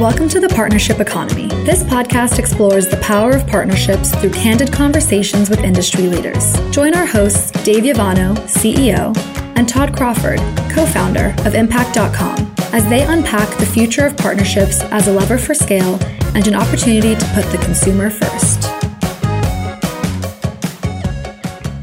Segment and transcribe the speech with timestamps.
[0.00, 1.48] Welcome to the Partnership Economy.
[1.66, 6.58] This podcast explores the power of partnerships through candid conversations with industry leaders.
[6.70, 9.14] Join our hosts, Dave Yovanno, CEO,
[9.58, 10.38] and Todd Crawford,
[10.70, 15.52] co founder of Impact.com, as they unpack the future of partnerships as a lever for
[15.52, 15.98] scale
[16.34, 18.79] and an opportunity to put the consumer first.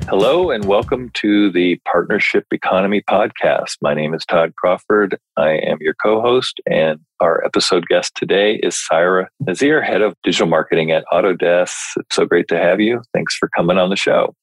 [0.09, 3.75] Hello, and welcome to the Partnership Economy Podcast.
[3.81, 5.19] My name is Todd Crawford.
[5.35, 10.15] I am your co host, and our episode guest today is Siara Nazir, Head of
[10.23, 11.75] Digital Marketing at Autodesk.
[11.97, 13.01] It's so great to have you.
[13.13, 14.33] Thanks for coming on the show.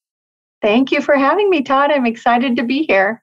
[0.60, 1.90] Thank you for having me, Todd.
[1.90, 3.22] I'm excited to be here.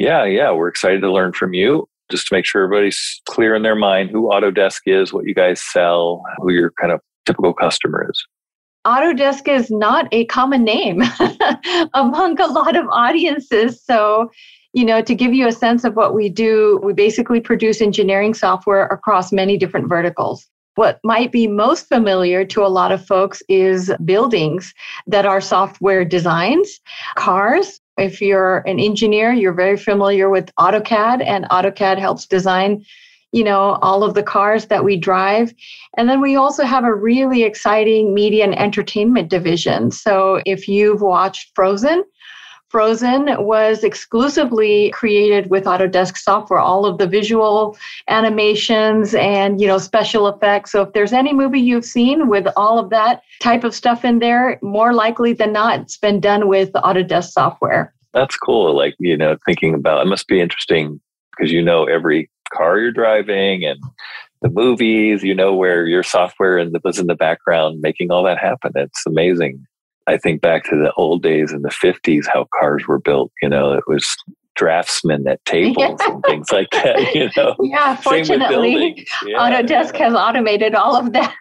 [0.00, 1.88] Yeah, yeah, we're excited to learn from you.
[2.10, 5.62] Just to make sure everybody's clear in their mind who Autodesk is, what you guys
[5.62, 8.26] sell, who your kind of typical customer is.
[8.86, 11.02] Autodesk is not a common name
[11.94, 13.82] among a lot of audiences.
[13.82, 14.30] So,
[14.72, 18.34] you know, to give you a sense of what we do, we basically produce engineering
[18.34, 20.46] software across many different verticals.
[20.76, 24.72] What might be most familiar to a lot of folks is buildings
[25.08, 26.78] that are software designs,
[27.16, 27.80] cars.
[27.96, 32.84] If you're an engineer, you're very familiar with AutoCAD, and AutoCAD helps design
[33.32, 35.52] you know, all of the cars that we drive.
[35.96, 39.90] And then we also have a really exciting media and entertainment division.
[39.90, 42.04] So if you've watched Frozen,
[42.68, 49.78] Frozen was exclusively created with Autodesk software, all of the visual animations and, you know,
[49.78, 50.72] special effects.
[50.72, 54.18] So if there's any movie you've seen with all of that type of stuff in
[54.18, 57.94] there, more likely than not, it's been done with Autodesk software.
[58.12, 58.76] That's cool.
[58.76, 61.00] Like, you know, thinking about it must be interesting
[61.38, 63.80] because you know every car you're driving and
[64.42, 68.38] the movies, you know, where your software and was in the background making all that
[68.38, 68.72] happen.
[68.74, 69.64] It's amazing.
[70.06, 73.30] I think back to the old days in the 50s, how cars were built.
[73.42, 74.06] You know, it was
[74.54, 76.12] draftsmen at tables yeah.
[76.12, 77.14] and things like that.
[77.14, 77.96] You know, yeah.
[77.96, 80.04] Fortunately, yeah, Autodesk yeah.
[80.06, 81.34] has automated all of that.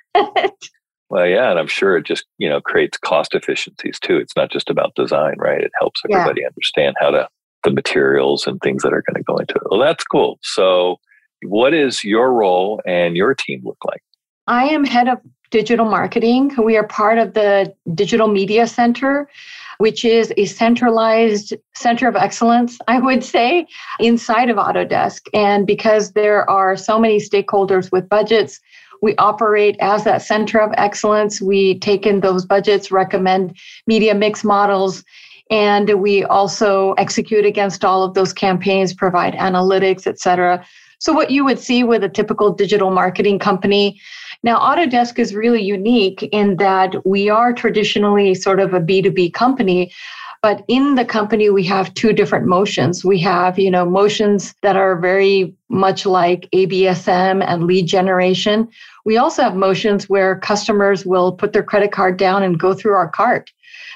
[1.09, 4.17] well, yeah, and I'm sure it just you know creates cost efficiencies too.
[4.17, 5.61] It's not just about design, right?
[5.61, 7.27] It helps everybody understand how to
[7.67, 9.61] the materials and things that are going to go into it.
[9.69, 10.39] Well, that's cool.
[10.41, 10.97] So,
[11.43, 14.01] what is your role and your team look like?
[14.47, 15.19] I am head of
[15.51, 16.51] digital marketing.
[16.63, 19.29] We are part of the Digital Media Center,
[19.79, 23.67] which is a centralized center of excellence, I would say,
[23.99, 25.27] inside of Autodesk.
[25.33, 28.59] And because there are so many stakeholders with budgets,
[29.01, 31.41] we operate as that center of excellence.
[31.41, 33.55] We take in those budgets, recommend
[33.85, 35.03] media mix models,
[35.49, 40.65] and we also execute against all of those campaigns, provide analytics, et cetera.
[40.99, 43.99] So, what you would see with a typical digital marketing company.
[44.43, 49.91] Now, Autodesk is really unique in that we are traditionally sort of a B2B company,
[50.41, 54.75] but in the company we have two different motions we have you know motions that
[54.75, 58.67] are very much like absm and lead generation
[59.05, 62.93] we also have motions where customers will put their credit card down and go through
[62.93, 63.51] our cart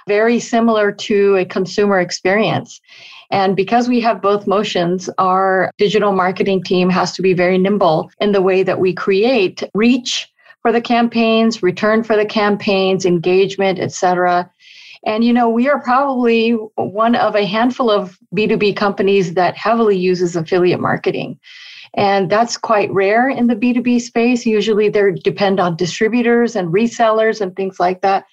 [0.07, 2.81] very similar to a consumer experience.
[3.31, 8.11] And because we have both motions, our digital marketing team has to be very nimble
[8.19, 10.29] in the way that we create reach
[10.61, 14.51] for the campaigns, return for the campaigns, engagement, etc.
[15.05, 19.97] And you know, we are probably one of a handful of B2B companies that heavily
[19.97, 21.39] uses affiliate marketing.
[21.95, 24.45] And that's quite rare in the B2B space.
[24.45, 28.25] Usually they depend on distributors and resellers and things like that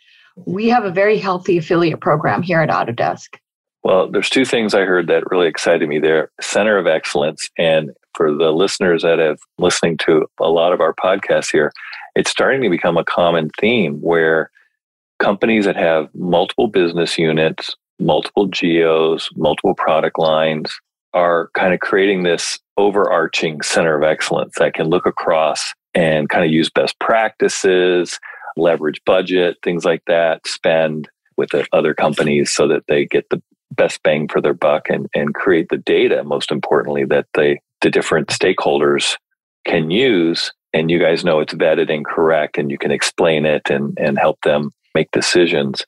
[0.47, 3.37] we have a very healthy affiliate program here at Autodesk.
[3.84, 7.49] Well, there's two things I heard that really excited me there Center of Excellence.
[7.56, 11.72] And for the listeners that have listening to a lot of our podcasts here,
[12.15, 14.50] it's starting to become a common theme where
[15.19, 20.78] companies that have multiple business units, multiple geos, multiple product lines
[21.15, 26.44] are kind of creating this overarching center of excellence that can look across and kind
[26.44, 28.19] of use best practices,
[28.58, 33.41] leverage budget, things like that, spend with the other companies so that they get the
[33.70, 37.91] best bang for their buck and, and create the data, most importantly, that they, the
[37.91, 39.16] different stakeholders
[39.66, 40.52] can use.
[40.75, 44.19] And you guys know it's vetted and correct, and you can explain it and, and
[44.19, 45.84] help them make decisions.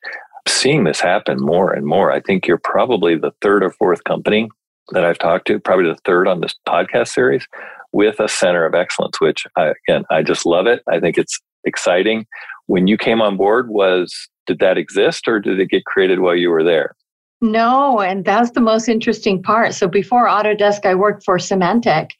[0.48, 4.48] Seeing this happen more and more, I think you're probably the third or fourth company
[4.92, 7.46] that I've talked to, probably the third on this podcast series
[7.92, 10.82] with a center of excellence, which I, again, I just love it.
[10.88, 12.26] I think it's exciting
[12.70, 16.36] when you came on board was did that exist or did it get created while
[16.36, 16.94] you were there?
[17.40, 19.74] No, and that's the most interesting part.
[19.74, 22.10] So before Autodesk, I worked for Symantec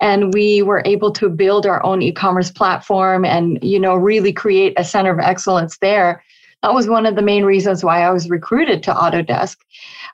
[0.00, 4.72] and we were able to build our own e-commerce platform and you know really create
[4.76, 6.24] a center of excellence there.
[6.62, 9.56] That was one of the main reasons why I was recruited to Autodesk.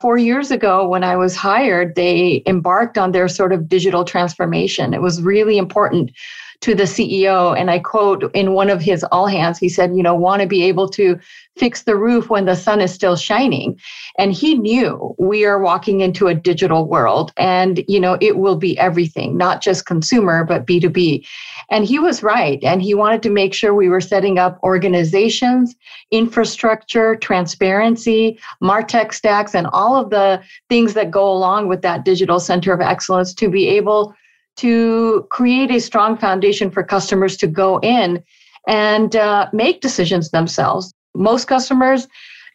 [0.03, 4.93] Four years ago, when I was hired, they embarked on their sort of digital transformation.
[4.93, 6.11] It was really important
[6.61, 7.59] to the CEO.
[7.59, 10.49] And I quote in one of his all hands, he said, you know, want to
[10.49, 11.19] be able to
[11.57, 13.79] fix the roof when the sun is still shining.
[14.19, 18.57] And he knew we are walking into a digital world and, you know, it will
[18.57, 21.27] be everything, not just consumer, but B2B.
[21.71, 22.63] And he was right.
[22.63, 25.77] And he wanted to make sure we were setting up organizations,
[26.11, 32.41] infrastructure, transparency, MarTech stacks, and all of the things that go along with that digital
[32.41, 34.15] center of excellence to be able
[34.59, 38.23] to create a strong foundation for customers to go in
[38.67, 40.93] and uh, make decisions themselves.
[41.15, 42.07] Most customers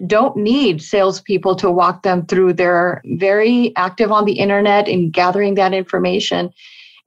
[0.05, 2.53] don't need salespeople to walk them through.
[2.53, 6.51] They're very active on the internet in gathering that information.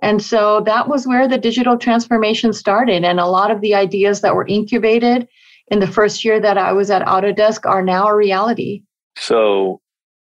[0.02, 3.04] And so that was where the digital transformation started.
[3.04, 5.28] And a lot of the ideas that were incubated
[5.68, 8.82] in the first year that I was at Autodesk are now a reality.
[9.18, 9.80] So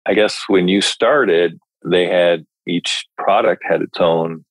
[0.07, 4.45] I guess when you started, they had each product had its own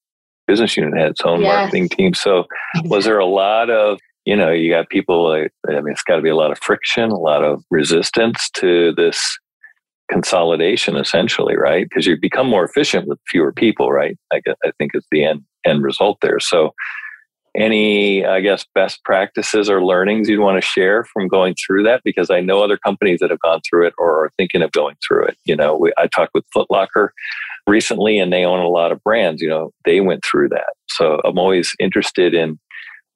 [0.48, 1.48] business unit had its own yes.
[1.54, 2.14] marketing team.
[2.14, 2.46] So
[2.86, 6.22] was there a lot of, you know, you got people, I mean, it's got to
[6.22, 9.38] be a lot of friction, a lot of resistance to this
[10.12, 11.88] consolidation essentially, right?
[11.90, 14.18] Because you become more efficient with fewer people, right?
[14.32, 16.40] I, guess, I think is the end, end result there.
[16.40, 16.74] So
[17.56, 22.02] any, I guess, best practices or learnings you'd want to share from going through that?
[22.04, 24.96] Because I know other companies that have gone through it or are thinking of going
[25.08, 25.38] through it.
[25.46, 27.10] You know, we, I talked with Footlocker
[27.68, 30.74] recently and they own a lot of brands, you know, they went through that.
[30.90, 32.60] So I'm always interested in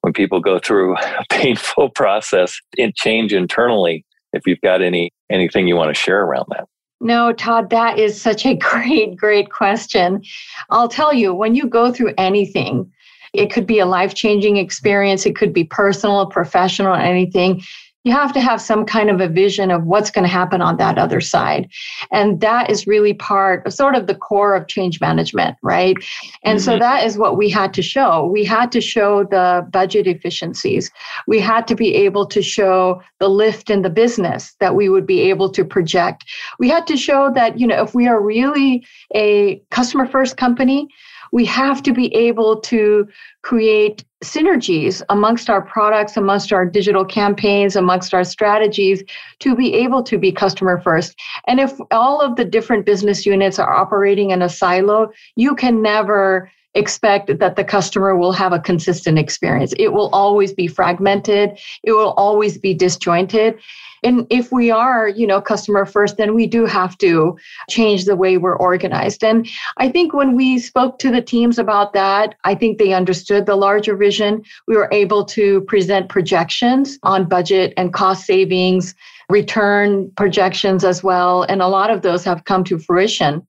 [0.02, 5.68] when people go through a painful process and change internally, if you've got any anything
[5.68, 6.64] you want to share around that.
[7.00, 10.22] No, Todd, that is such a great, great question.
[10.70, 12.90] I'll tell you, when you go through anything,
[13.34, 17.62] it could be a life changing experience, it could be personal, professional, anything
[18.04, 20.76] you have to have some kind of a vision of what's going to happen on
[20.76, 21.68] that other side.
[22.12, 25.96] And that is really part of sort of the core of change management, right?
[26.44, 26.64] And mm-hmm.
[26.64, 28.26] so that is what we had to show.
[28.26, 30.90] We had to show the budget efficiencies.
[31.26, 35.06] We had to be able to show the lift in the business that we would
[35.06, 36.24] be able to project.
[36.58, 40.88] We had to show that, you know, if we are really a customer first company,
[41.32, 43.08] we have to be able to
[43.42, 49.02] create synergies amongst our products, amongst our digital campaigns, amongst our strategies
[49.38, 51.18] to be able to be customer first.
[51.46, 55.82] And if all of the different business units are operating in a silo, you can
[55.82, 59.72] never expect that the customer will have a consistent experience.
[59.78, 63.58] It will always be fragmented, it will always be disjointed.
[64.02, 67.36] And if we are, you know, customer first, then we do have to
[67.68, 69.24] change the way we're organized.
[69.24, 73.46] And I think when we spoke to the teams about that, I think they understood
[73.46, 74.42] the larger vision.
[74.66, 78.94] We were able to present projections on budget and cost savings,
[79.28, 81.42] return projections as well.
[81.42, 83.46] And a lot of those have come to fruition.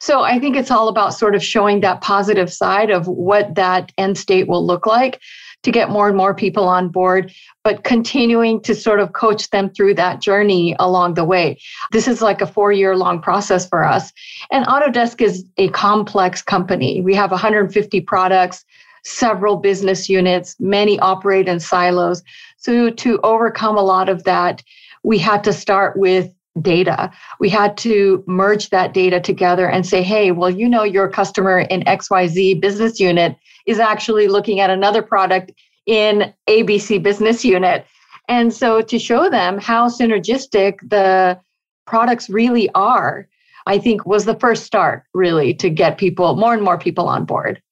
[0.00, 3.92] So I think it's all about sort of showing that positive side of what that
[3.98, 5.20] end state will look like
[5.62, 7.32] to get more and more people on board,
[7.62, 11.58] but continuing to sort of coach them through that journey along the way.
[11.92, 14.12] This is like a four year long process for us.
[14.50, 17.00] And Autodesk is a complex company.
[17.00, 18.64] We have 150 products,
[19.04, 22.22] several business units, many operate in silos.
[22.56, 24.62] So to overcome a lot of that,
[25.02, 27.10] we had to start with data.
[27.40, 31.60] We had to merge that data together and say, hey, well, you know, your customer
[31.60, 35.52] in XYZ business unit is actually looking at another product
[35.86, 37.86] in ABC business unit.
[38.28, 41.40] And so to show them how synergistic the
[41.86, 43.28] products really are,
[43.66, 47.24] I think was the first start really to get people, more and more people on
[47.24, 47.62] board.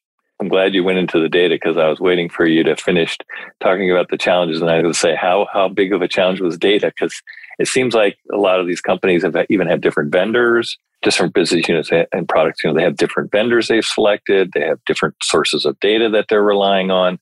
[0.41, 3.17] I'm glad you went into the data because I was waiting for you to finish
[3.61, 4.61] talking about the challenges.
[4.61, 6.93] And I to say, how, how big of a challenge was data?
[6.99, 7.21] Because
[7.59, 11.67] it seems like a lot of these companies have even have different vendors different business
[11.69, 12.63] units and products.
[12.63, 14.53] You know, they have different vendors they've selected.
[14.53, 17.19] They have different sources of data that they're relying on,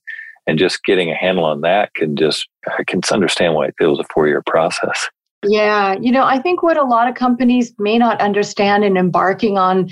[0.47, 3.99] and just getting a handle on that can just I can understand why it feels
[3.99, 5.09] a four year process.
[5.45, 9.57] Yeah, you know, I think what a lot of companies may not understand in embarking
[9.57, 9.89] on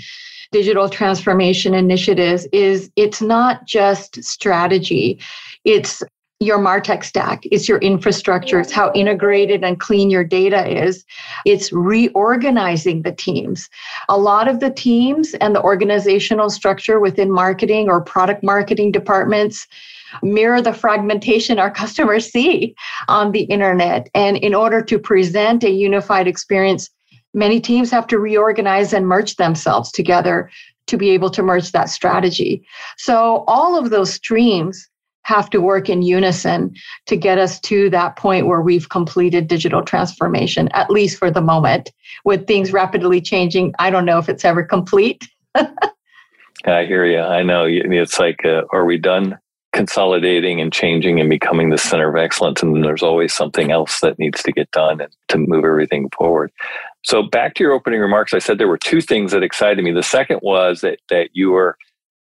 [0.51, 5.19] digital transformation initiatives is it's not just strategy.
[5.65, 6.03] It's
[6.39, 7.41] your martech stack.
[7.45, 8.59] It's your infrastructure.
[8.59, 11.03] It's how integrated and clean your data is.
[11.45, 13.67] It's reorganizing the teams.
[14.07, 19.67] A lot of the teams and the organizational structure within marketing or product marketing departments
[20.21, 22.75] mirror the fragmentation our customers see
[23.07, 24.07] on the internet.
[24.13, 26.89] And in order to present a unified experience
[27.37, 30.49] many teams have to reorganize and merge themselves together
[30.87, 32.65] to be able to merge that strategy
[32.97, 34.89] so all of those streams
[35.27, 36.73] have to work in unison
[37.05, 41.41] to get us to that point where we've completed digital transformation, at least for the
[41.41, 41.91] moment.
[42.23, 45.27] With things rapidly changing, I don't know if it's ever complete.
[45.55, 47.19] I hear you.
[47.19, 47.65] I know.
[47.67, 49.37] It's like, uh, are we done
[49.77, 52.63] consolidating and changing and becoming the center of excellence.
[52.63, 56.51] And there's always something else that needs to get done and to move everything forward.
[57.07, 59.93] So back to your opening remarks, I said there were two things that excited me.
[59.93, 61.77] The second was that that you were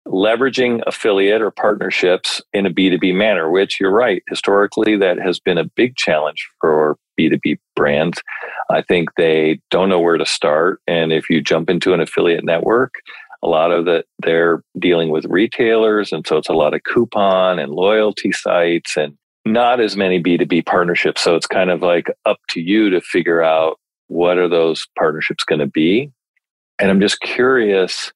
[0.07, 4.23] leveraging affiliate or partnerships in a B2B manner, which you're right.
[4.27, 8.23] Historically, that has been a big challenge for B2B brands.
[8.71, 10.81] I think they don't know where to start.
[10.87, 12.95] And if you jump into an affiliate network,
[13.43, 16.11] a lot of that they're dealing with retailers.
[16.11, 20.65] And so it's a lot of coupon and loyalty sites and not as many B2B
[20.65, 21.21] partnerships.
[21.21, 23.77] So it's kind of like up to you to figure out
[24.11, 26.11] what are those partnerships going to be.
[26.79, 28.11] And I'm just curious,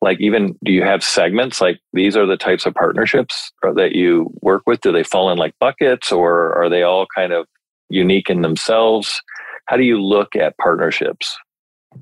[0.00, 3.92] like even do you have segments like these are the types of partnerships uh, that
[3.92, 4.80] you work with?
[4.82, 7.46] Do they fall in like buckets or are they all kind of
[7.88, 9.20] unique in themselves?
[9.66, 11.36] How do you look at partnerships?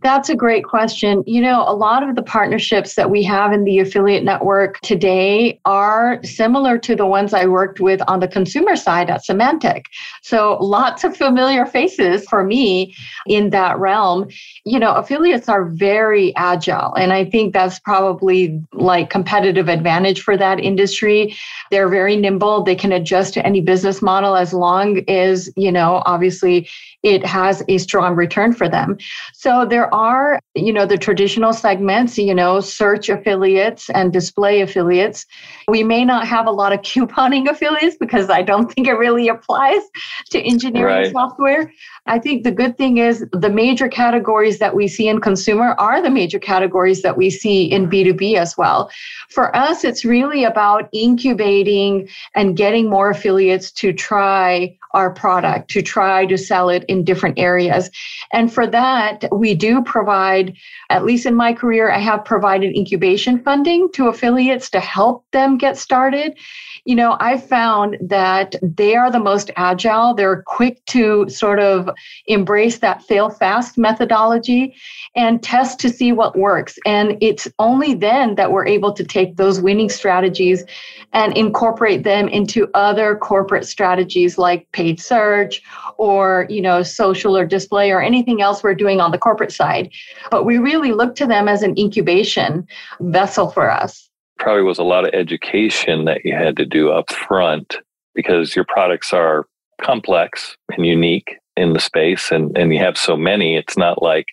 [0.03, 1.23] That's a great question.
[1.27, 5.61] You know, a lot of the partnerships that we have in the affiliate network today
[5.65, 9.87] are similar to the ones I worked with on the consumer side at Symantec.
[10.23, 12.95] So lots of familiar faces for me
[13.27, 14.29] in that realm.
[14.65, 16.95] You know, affiliates are very agile.
[16.95, 21.37] And I think that's probably like competitive advantage for that industry.
[21.71, 22.63] They're very nimble.
[22.63, 26.69] They can adjust to any business model as long as, you know, obviously
[27.03, 28.99] it has a strong return for them.
[29.33, 35.25] So there are, you know, the traditional segments, you know, search affiliates and display affiliates.
[35.69, 39.29] We may not have a lot of couponing affiliates because I don't think it really
[39.29, 39.83] applies
[40.31, 41.13] to engineering right.
[41.13, 41.73] software.
[42.07, 46.03] I think the good thing is the major categories that we see in consumer are
[46.03, 48.91] the major categories that we see in B2B as well.
[49.29, 55.83] For us, it's really about incubating and getting more affiliates to try our product, to
[55.83, 57.91] try to sell it in different areas.
[58.33, 60.57] And for that, we do provide,
[60.89, 65.59] at least in my career, I have provided incubation funding to affiliates to help them
[65.59, 66.37] get started.
[66.85, 70.15] You know, I found that they are the most agile.
[70.15, 71.91] They're quick to sort of
[72.27, 74.75] embrace that fail fast methodology
[75.15, 76.79] and test to see what works.
[76.87, 80.65] And it's only then that we're able to take those winning strategies
[81.13, 85.63] and incorporate them into other corporate strategies like paid search
[85.99, 89.91] or you know social or display or anything else we're doing on the corporate side
[90.31, 92.67] but we really look to them as an incubation
[93.01, 94.10] vessel for us
[94.41, 97.77] probably was a lot of education that you had to do up front
[98.15, 99.47] because your products are
[99.81, 103.57] complex and unique in the space and, and you have so many.
[103.57, 104.27] It's not like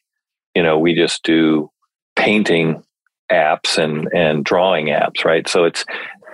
[0.56, 1.70] you know we just do
[2.16, 2.82] painting
[3.32, 5.48] apps and and drawing apps right?
[5.48, 5.86] So it's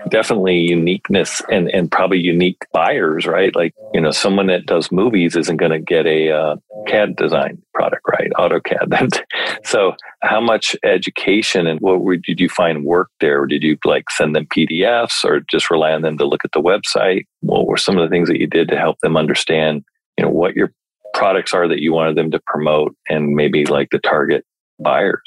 [0.10, 3.55] definitely uniqueness and, and probably unique buyers, right?
[3.55, 6.55] Like, you know, someone that does movies isn't going to get a uh,
[6.88, 8.31] CAD design product, right?
[8.38, 9.22] AutoCAD.
[9.65, 13.45] so how much education and what were, did you find work there?
[13.45, 16.62] Did you like send them PDFs or just rely on them to look at the
[16.62, 17.25] website?
[17.41, 19.83] What were some of the things that you did to help them understand,
[20.17, 20.74] you know, what your
[21.13, 24.45] products are that you wanted them to promote and maybe like the target
[24.79, 25.22] buyers?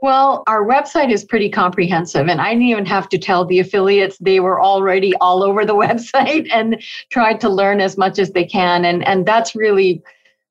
[0.00, 4.16] Well, our website is pretty comprehensive, and I didn't even have to tell the affiliates.
[4.18, 8.44] They were already all over the website and tried to learn as much as they
[8.44, 8.84] can.
[8.84, 10.02] And, and that's really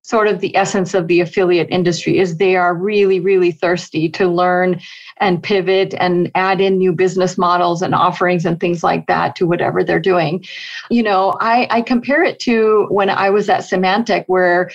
[0.08, 4.26] sort of the essence of the affiliate industry is they are really really thirsty to
[4.26, 4.80] learn
[5.18, 9.46] and pivot and add in new business models and offerings and things like that to
[9.46, 10.46] whatever they're doing
[10.90, 14.72] you know i, I compare it to when i was at symantec where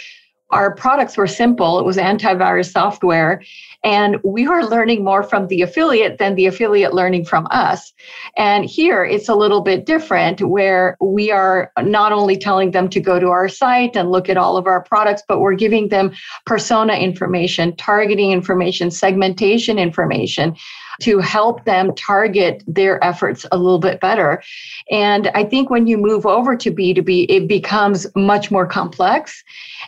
[0.50, 3.42] our products were simple it was antivirus software
[3.84, 7.92] and we are learning more from the affiliate than the affiliate learning from us.
[8.36, 13.00] And here it's a little bit different where we are not only telling them to
[13.00, 16.12] go to our site and look at all of our products, but we're giving them
[16.46, 20.56] persona information, targeting information, segmentation information
[21.00, 24.42] to help them target their efforts a little bit better.
[24.90, 29.42] And I think when you move over to B2B, it becomes much more complex.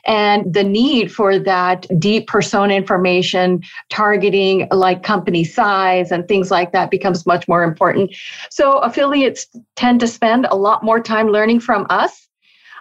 [0.07, 6.73] And the need for that deep persona information, targeting like company size and things like
[6.73, 8.15] that becomes much more important.
[8.51, 9.47] So affiliates
[9.77, 12.29] tend to spend a lot more time learning from us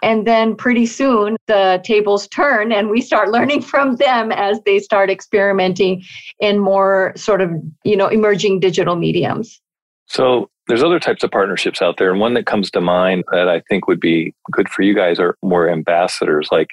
[0.04, 4.78] and then pretty soon the tables turn and we start learning from them as they
[4.78, 6.04] start experimenting
[6.38, 7.50] in more sort of,
[7.84, 9.60] you know, emerging digital mediums.
[10.06, 12.10] So there's other types of partnerships out there.
[12.10, 15.18] And one that comes to mind that I think would be good for you guys
[15.18, 16.48] are more ambassadors.
[16.52, 16.68] Like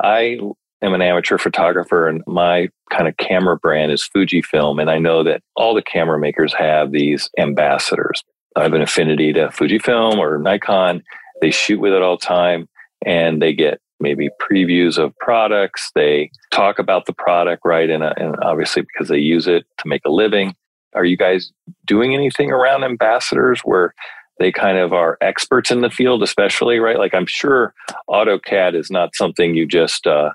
[0.00, 0.38] I
[0.80, 4.80] am an amateur photographer and my kind of camera brand is Fujifilm.
[4.80, 8.22] And I know that all the camera makers have these ambassadors.
[8.56, 11.02] I have an affinity to Fujifilm or Nikon
[11.40, 12.68] they shoot with it all the time
[13.04, 15.90] and they get maybe previews of products.
[15.94, 17.90] They talk about the product, right?
[17.90, 20.54] And, uh, and obviously because they use it to make a living.
[20.94, 21.52] Are you guys
[21.84, 23.94] doing anything around ambassadors where
[24.38, 26.98] they kind of are experts in the field, especially, right?
[26.98, 27.74] Like I'm sure
[28.08, 30.30] AutoCAD is not something you just uh,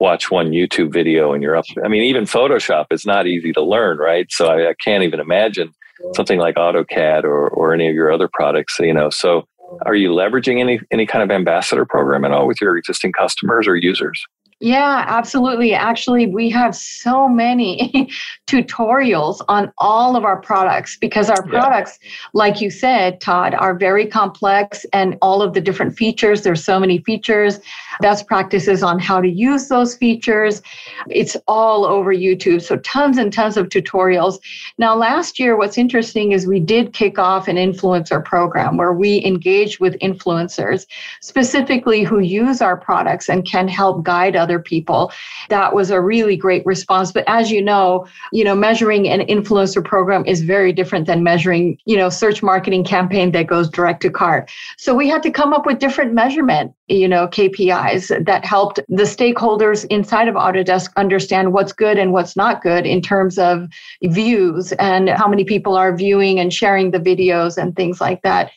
[0.00, 1.66] watch one YouTube video and you're up.
[1.84, 4.26] I mean, even Photoshop is not easy to learn, right?
[4.30, 5.72] So I, I can't even imagine
[6.16, 9.10] something like AutoCAD or, or any of your other products, you know.
[9.10, 9.46] So
[9.86, 13.66] are you leveraging any any kind of ambassador program at all with your existing customers
[13.66, 14.24] or users?
[14.62, 15.74] Yeah, absolutely.
[15.74, 18.08] Actually, we have so many
[18.46, 22.10] tutorials on all of our products because our products, yeah.
[22.32, 26.42] like you said, Todd, are very complex and all of the different features.
[26.42, 27.58] There's so many features,
[28.00, 30.62] best practices on how to use those features.
[31.10, 32.62] It's all over YouTube.
[32.62, 34.38] So tons and tons of tutorials.
[34.78, 39.24] Now, last year, what's interesting is we did kick off an influencer program where we
[39.24, 40.86] engage with influencers,
[41.20, 45.12] specifically who use our products and can help guide others other people.
[45.48, 47.12] That was a really great response.
[47.12, 51.78] But as you know, you know, measuring an influencer program is very different than measuring,
[51.86, 54.50] you know, search marketing campaign that goes direct to cart.
[54.76, 59.04] So we had to come up with different measurement, you know, KPIs that helped the
[59.04, 63.68] stakeholders inside of Autodesk understand what's good and what's not good in terms of
[64.02, 68.50] views and how many people are viewing and sharing the videos and things like that.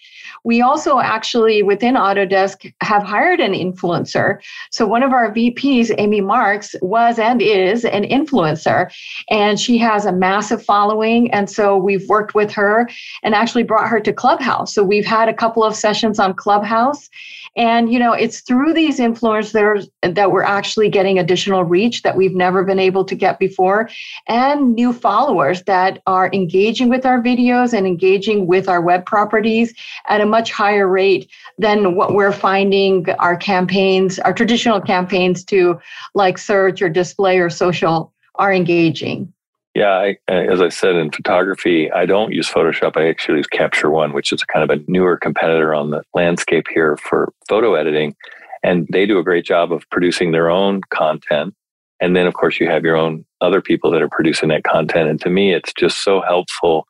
[0.45, 4.37] We also actually within Autodesk have hired an influencer.
[4.71, 8.89] So one of our VPs, Amy Marks, was and is an influencer,
[9.29, 11.31] and she has a massive following.
[11.31, 12.87] And so we've worked with her
[13.23, 14.73] and actually brought her to Clubhouse.
[14.73, 17.09] So we've had a couple of sessions on Clubhouse.
[17.57, 22.35] And, you know, it's through these influencers that we're actually getting additional reach that we've
[22.35, 23.89] never been able to get before
[24.27, 29.73] and new followers that are engaging with our videos and engaging with our web properties
[30.09, 35.79] at a much higher rate than what we're finding our campaigns, our traditional campaigns to
[36.13, 39.31] like search or display or social are engaging.
[39.75, 42.97] Yeah, I, as I said in photography, I don't use Photoshop.
[42.97, 46.67] I actually use Capture One, which is kind of a newer competitor on the landscape
[46.73, 48.13] here for photo editing.
[48.61, 51.53] And they do a great job of producing their own content.
[52.01, 55.09] And then, of course, you have your own other people that are producing that content.
[55.09, 56.87] And to me, it's just so helpful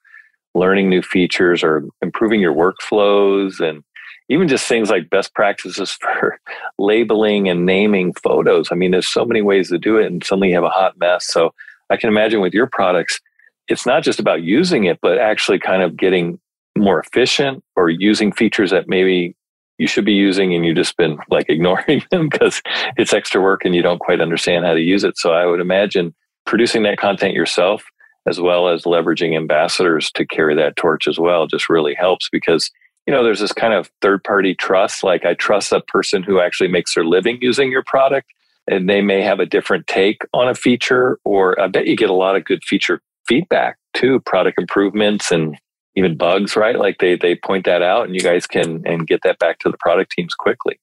[0.56, 3.84] learning new features or improving your workflows and
[4.30, 6.40] even just things like best practices for
[6.80, 8.70] labeling and naming photos.
[8.72, 10.98] I mean, there's so many ways to do it, and suddenly you have a hot
[10.98, 11.28] mess.
[11.28, 11.54] So
[11.90, 13.20] I can imagine with your products,
[13.68, 16.40] it's not just about using it, but actually kind of getting
[16.78, 19.36] more efficient or using features that maybe
[19.78, 22.62] you should be using and you've just been like ignoring them because
[22.98, 25.18] it's extra work and you don't quite understand how to use it.
[25.18, 26.14] So I would imagine
[26.46, 27.84] producing that content yourself
[28.28, 32.72] as well as leveraging ambassadors to carry that torch as well just really helps because
[33.06, 35.04] you know there's this kind of third party trust.
[35.04, 38.28] Like i trust a person who actually makes their living using your product
[38.68, 42.10] and they may have a different take on a feature or i bet you get
[42.10, 45.58] a lot of good feature feedback too product improvements and
[45.96, 46.78] even bugs right?
[46.78, 49.70] Like they they point that out and you guys can and get that back to
[49.70, 50.80] the product teams quickly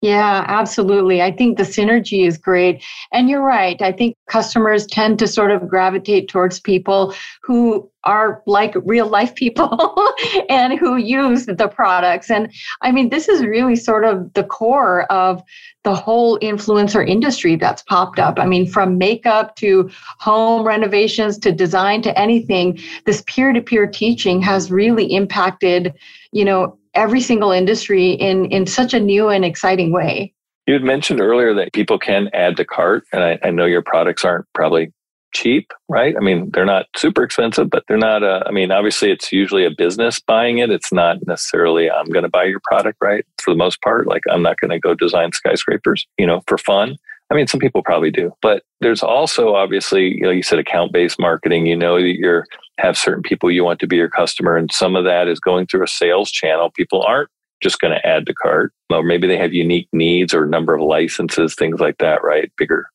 [0.00, 1.22] yeah, absolutely.
[1.22, 2.84] I think the synergy is great.
[3.12, 3.80] And you're right.
[3.82, 9.34] I think customers tend to sort of gravitate towards people who are like real life
[9.34, 10.08] people
[10.48, 12.30] and who use the products.
[12.30, 15.42] And I mean, this is really sort of the core of
[15.82, 18.38] the whole influencer industry that's popped up.
[18.38, 23.88] I mean, from makeup to home renovations to design to anything, this peer to peer
[23.88, 25.92] teaching has really impacted,
[26.30, 30.34] you know, every single industry in in such a new and exciting way.
[30.66, 33.82] You had mentioned earlier that people can add to cart, and I, I know your
[33.82, 34.92] products aren't probably
[35.32, 36.14] cheap, right?
[36.16, 38.22] I mean, they're not super expensive, but they're not.
[38.22, 40.70] A, I mean, obviously, it's usually a business buying it.
[40.70, 43.24] It's not necessarily I'm going to buy your product, right?
[43.40, 46.58] For the most part, like I'm not going to go design skyscrapers, you know, for
[46.58, 46.96] fun.
[47.30, 50.92] I mean, some people probably do, but there's also obviously, you know, you said account
[50.92, 51.66] based marketing.
[51.66, 52.46] You know that you're
[52.78, 55.66] have certain people you want to be your customer, and some of that is going
[55.66, 56.70] through a sales channel.
[56.70, 57.28] People aren't
[57.60, 60.80] just going to add to cart, or maybe they have unique needs or number of
[60.80, 62.50] licenses, things like that, right?
[62.56, 62.86] Bigger.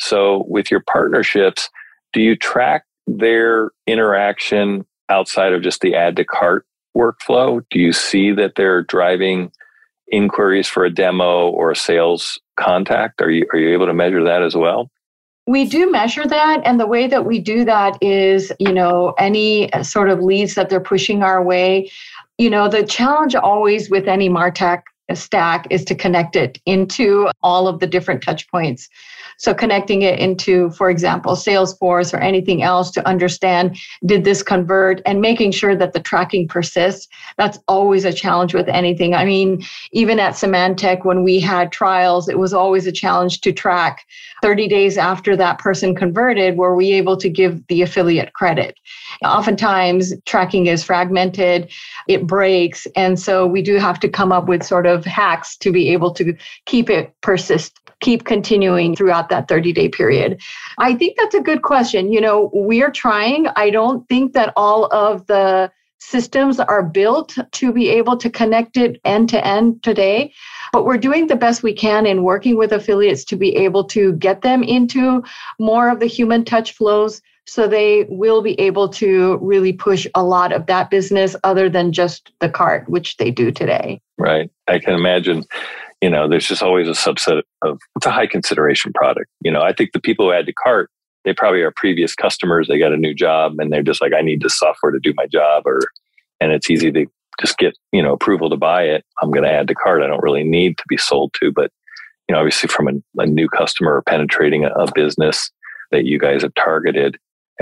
[0.00, 1.70] So, with your partnerships,
[2.12, 7.62] do you track their interaction outside of just the add to cart workflow?
[7.70, 9.52] Do you see that they're driving
[10.08, 13.20] inquiries for a demo or a sales contact?
[13.20, 14.90] Are you are you able to measure that as well?
[15.46, 16.62] We do measure that.
[16.64, 20.54] And the way that we do that is, you know, any uh, sort of leads
[20.56, 21.90] that they're pushing our way.
[22.36, 24.82] You know, the challenge always with any MarTech
[25.14, 28.88] stack is to connect it into all of the different touch points.
[29.38, 35.02] So connecting it into, for example, Salesforce or anything else to understand did this convert
[35.04, 37.06] and making sure that the tracking persists.
[37.36, 39.14] That's always a challenge with anything.
[39.14, 43.52] I mean, even at Symantec, when we had trials, it was always a challenge to
[43.52, 44.06] track
[44.42, 48.78] 30 days after that person converted, were we able to give the affiliate credit?
[49.24, 51.70] Oftentimes, tracking is fragmented,
[52.08, 52.86] it breaks.
[52.96, 56.12] And so we do have to come up with sort of hacks to be able
[56.14, 60.40] to keep it persist keep continuing throughout that 30 day period?
[60.78, 62.12] I think that's a good question.
[62.12, 63.46] You know, we're trying.
[63.56, 68.76] I don't think that all of the systems are built to be able to connect
[68.76, 70.32] it end to end today.
[70.72, 74.12] But we're doing the best we can in working with affiliates to be able to
[74.14, 75.24] get them into
[75.58, 80.22] more of the human touch flows so they will be able to really push a
[80.22, 84.00] lot of that business other than just the cart, which they do today.
[84.18, 84.50] Right.
[84.66, 85.44] I can imagine
[86.02, 89.30] you know, there's just always a subset of it's a high consideration product.
[89.40, 90.90] You know, I think the people who add to cart,
[91.24, 92.68] they probably are previous customers.
[92.68, 95.14] They got a new job and they're just like, I need this software to do
[95.16, 95.80] my job, or
[96.40, 97.06] and it's easy to
[97.40, 99.04] just get you know approval to buy it.
[99.22, 100.02] I'm going to add to cart.
[100.02, 101.70] I don't really need to be sold to, but
[102.28, 105.50] you know, obviously from a, a new customer penetrating a, a business
[105.92, 107.16] that you guys have targeted,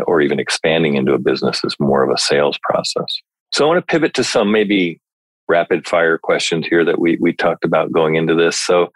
[0.07, 3.07] or even expanding into a business is more of a sales process.
[3.53, 5.01] So I want to pivot to some maybe
[5.49, 8.59] rapid fire questions here that we we talked about going into this.
[8.59, 8.91] So,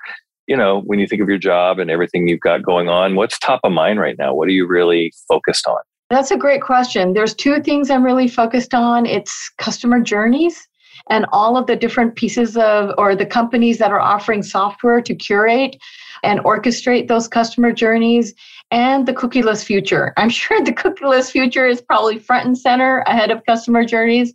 [0.47, 3.39] you know, when you think of your job and everything you've got going on, what's
[3.39, 4.35] top of mind right now?
[4.35, 5.79] What are you really focused on?
[6.11, 7.13] That's a great question.
[7.13, 9.05] There's two things I'm really focused on.
[9.05, 10.67] It's customer journeys
[11.11, 15.15] and all of the different pieces of or the companies that are offering software to
[15.15, 15.77] curate
[16.23, 18.35] and orchestrate those customer journeys
[18.71, 20.13] and the cookieless future.
[20.17, 24.35] I'm sure the cookieless future is probably front and center ahead of customer journeys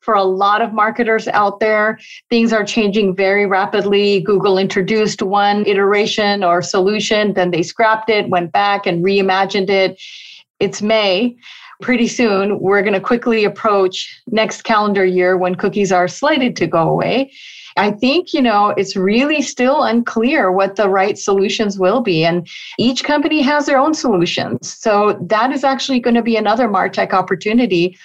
[0.00, 1.98] for a lot of marketers out there.
[2.28, 4.20] Things are changing very rapidly.
[4.20, 10.00] Google introduced one iteration or solution, then they scrapped it, went back and reimagined it.
[10.58, 11.36] It's May.
[11.80, 16.66] Pretty soon, we're going to quickly approach next calendar year when cookies are slated to
[16.68, 17.32] go away.
[17.76, 22.24] I think, you know, it's really still unclear what the right solutions will be.
[22.24, 22.46] And
[22.78, 24.76] each company has their own solutions.
[24.76, 27.96] So that is actually going to be another MarTech opportunity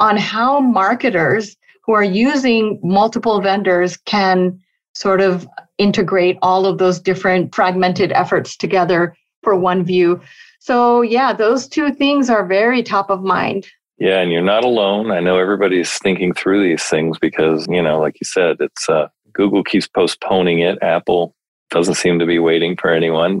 [0.00, 4.60] on how marketers who are using multiple vendors can
[4.94, 5.46] sort of
[5.78, 10.20] integrate all of those different fragmented efforts together for one view.
[10.58, 13.68] So, yeah, those two things are very top of mind.
[13.98, 15.10] Yeah, and you're not alone.
[15.10, 19.08] I know everybody's thinking through these things because, you know, like you said, it's uh,
[19.36, 20.78] Google keeps postponing it.
[20.82, 21.34] Apple
[21.70, 23.40] doesn't seem to be waiting for anyone.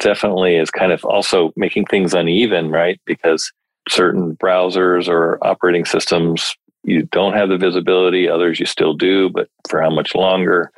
[0.00, 3.00] Definitely is kind of also making things uneven, right?
[3.06, 3.52] Because
[3.88, 6.54] certain browsers or operating systems
[6.86, 10.70] you don't have the visibility others you still do but for how much longer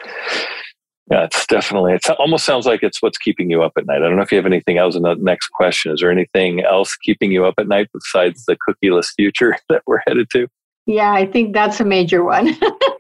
[1.11, 4.01] yeah it's definitely it almost sounds like it's what's keeping you up at night i
[4.01, 6.97] don't know if you have anything else in the next question is there anything else
[6.97, 10.49] keeping you up at night besides the cookieless future that we're headed to
[10.87, 12.57] yeah i think that's a major one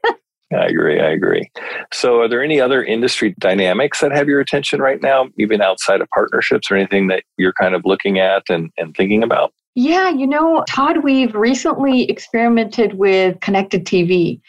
[0.52, 0.98] I agree.
[0.98, 1.50] I agree.
[1.92, 6.00] So, are there any other industry dynamics that have your attention right now, even outside
[6.00, 9.52] of partnerships or anything that you're kind of looking at and, and thinking about?
[9.74, 14.40] Yeah, you know, Todd, we've recently experimented with connected TV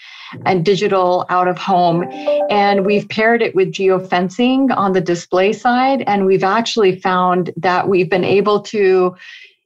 [0.46, 2.04] and digital out of home.
[2.50, 6.04] And we've paired it with geofencing on the display side.
[6.08, 9.16] And we've actually found that we've been able to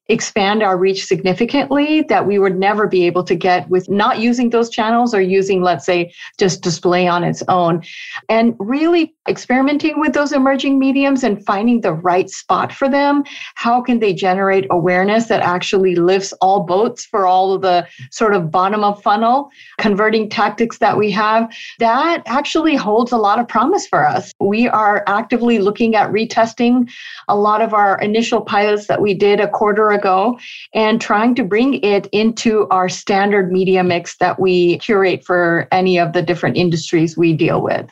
[0.09, 4.49] expand our reach significantly that we would never be able to get with not using
[4.49, 7.81] those channels or using, let's say, just display on its own.
[8.27, 13.23] And really experimenting with those emerging mediums and finding the right spot for them.
[13.55, 18.33] How can they generate awareness that actually lifts all boats for all of the sort
[18.33, 21.49] of bottom of funnel converting tactics that we have?
[21.79, 24.33] That actually holds a lot of promise for us.
[24.41, 26.89] We are actively looking at retesting
[27.29, 30.39] a lot of our initial pilots that we did a quarter ago
[30.73, 35.99] and trying to bring it into our standard media mix that we curate for any
[35.99, 37.89] of the different industries we deal with.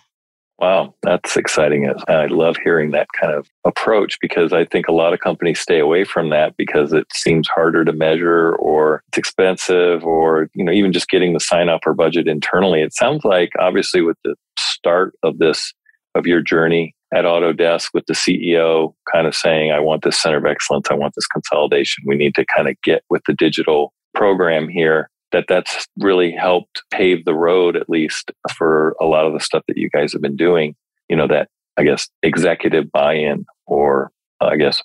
[0.62, 1.92] Wow, that's exciting.
[2.08, 5.80] I love hearing that kind of approach because I think a lot of companies stay
[5.80, 10.72] away from that because it seems harder to measure or it's expensive or you know
[10.72, 12.84] even just getting the sign up or budget internally.
[12.84, 15.74] It sounds like obviously with the start of this
[16.14, 20.38] of your journey at Autodesk with the CEO kind of saying, I want this center
[20.38, 22.04] of excellence, I want this consolidation.
[22.08, 25.10] We need to kind of get with the digital program here.
[25.32, 29.64] That that's really helped pave the road, at least for a lot of the stuff
[29.70, 30.76] that you guys have been doing.
[31.08, 31.48] You know, that
[31.78, 34.82] I guess executive buy in or uh, I guess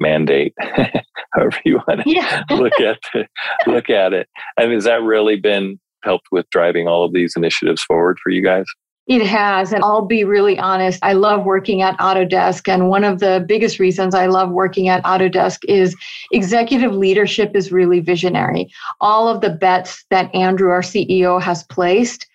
[0.00, 0.54] mandate,
[1.32, 2.44] however you want to yeah.
[2.50, 3.26] look at the,
[3.66, 4.28] look at it.
[4.56, 8.30] I And has that really been helped with driving all of these initiatives forward for
[8.30, 8.66] you guys?
[9.08, 9.72] It has.
[9.72, 11.00] And I'll be really honest.
[11.02, 12.72] I love working at Autodesk.
[12.72, 15.96] And one of the biggest reasons I love working at Autodesk is
[16.30, 18.70] executive leadership is really visionary.
[19.00, 22.27] All of the bets that Andrew, our CEO, has placed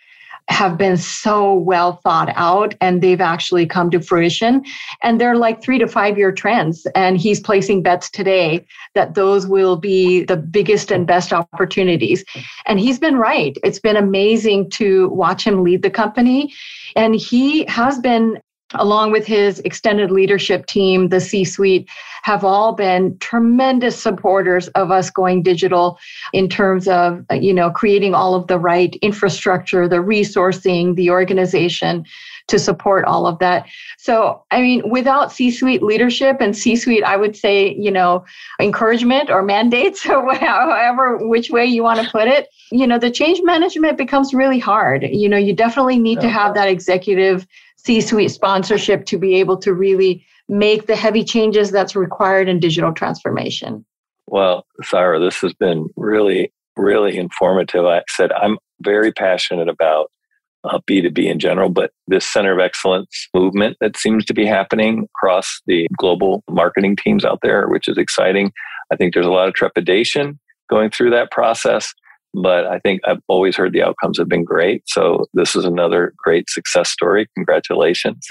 [0.49, 4.63] have been so well thought out and they've actually come to fruition.
[5.01, 6.85] And they're like three to five year trends.
[6.95, 12.25] And he's placing bets today that those will be the biggest and best opportunities.
[12.65, 13.57] And he's been right.
[13.63, 16.53] It's been amazing to watch him lead the company.
[16.95, 18.41] And he has been
[18.75, 21.89] along with his extended leadership team, the C suite,
[22.23, 25.99] have all been tremendous supporters of us going digital
[26.31, 32.05] in terms of, you know, creating all of the right infrastructure, the resourcing, the organization
[32.47, 33.67] to support all of that.
[33.97, 38.25] So, I mean, without C suite leadership and C suite, I would say, you know,
[38.59, 43.11] encouragement or mandates or however, which way you want to put it, you know, the
[43.11, 45.03] change management becomes really hard.
[45.03, 47.47] You know, you definitely need to have that executive
[47.85, 52.59] C suite sponsorship to be able to really make the heavy changes that's required in
[52.59, 53.85] digital transformation.
[54.27, 57.85] Well, Siara, this has been really, really informative.
[57.85, 60.11] I said I'm very passionate about
[60.63, 65.07] uh, B2B in general, but this center of excellence movement that seems to be happening
[65.15, 68.51] across the global marketing teams out there, which is exciting.
[68.91, 71.93] I think there's a lot of trepidation going through that process
[72.33, 74.83] but I think I've always heard the outcomes have been great.
[74.87, 77.27] So this is another great success story.
[77.35, 78.27] Congratulations.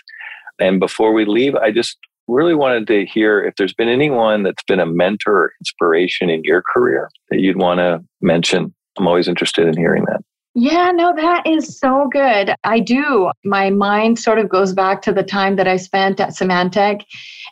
[0.59, 1.97] And before we leave, I just
[2.29, 6.43] really wanted to hear if there's been anyone that's been a mentor or inspiration in
[6.45, 8.75] your career that you'd want to mention.
[8.99, 10.23] I'm always interested in hearing that.
[10.55, 12.55] Yeah, no, that is so good.
[12.62, 13.31] I do.
[13.43, 17.05] My mind sort of goes back to the time that I spent at Symantec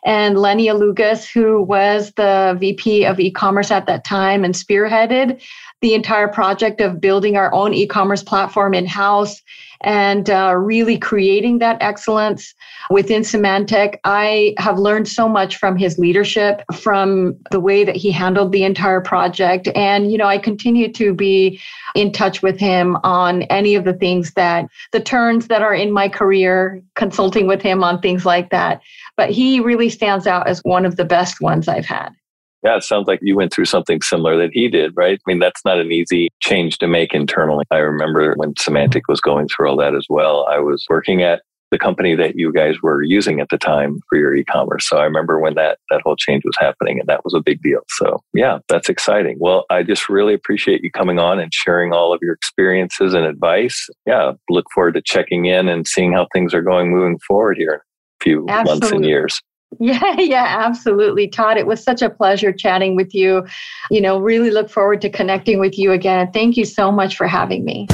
[0.05, 5.41] and Lenny Alugas, who was the VP of e commerce at that time and spearheaded
[5.81, 9.41] the entire project of building our own e commerce platform in house
[9.81, 12.53] and uh, really creating that excellence
[12.89, 13.97] within Symantec.
[14.03, 18.63] I have learned so much from his leadership, from the way that he handled the
[18.63, 19.67] entire project.
[19.75, 21.59] And, you know, I continue to be
[21.95, 25.91] in touch with him on any of the things that the turns that are in
[25.91, 28.81] my career, consulting with him on things like that.
[29.17, 32.09] But he really stands out as one of the best ones I've had.
[32.63, 35.19] Yeah, it sounds like you went through something similar that he did, right?
[35.19, 37.65] I mean, that's not an easy change to make internally.
[37.71, 40.47] I remember when Symantec was going through all that as well.
[40.49, 44.17] I was working at the company that you guys were using at the time for
[44.17, 44.87] your e-commerce.
[44.87, 47.61] So I remember when that that whole change was happening and that was a big
[47.61, 47.79] deal.
[47.87, 49.37] So yeah, that's exciting.
[49.39, 53.25] Well, I just really appreciate you coming on and sharing all of your experiences and
[53.25, 53.89] advice.
[54.05, 57.73] Yeah, look forward to checking in and seeing how things are going moving forward here
[57.73, 58.81] in a few Absolutely.
[58.81, 59.41] months and years.
[59.79, 61.27] Yeah, yeah, absolutely.
[61.27, 63.45] Todd, it was such a pleasure chatting with you.
[63.89, 66.31] You know, really look forward to connecting with you again.
[66.31, 67.87] Thank you so much for having me.